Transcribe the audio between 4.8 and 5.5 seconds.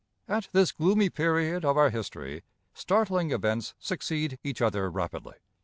rapidly.